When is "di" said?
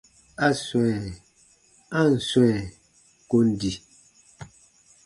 3.59-3.71